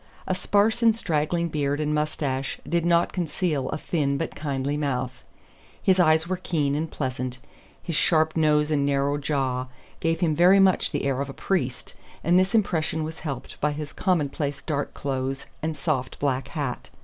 [0.25, 5.23] A sparse and straggling beard and mustache did not conceal a thin but kindly mouth;
[5.79, 7.37] his eyes were keen and pleasant;
[7.83, 9.67] his sharp nose and narrow jaw
[9.99, 11.93] gave him very much the air of a priest,
[12.23, 16.89] and this impression was helped by his commonplace dark clothes and soft black hat.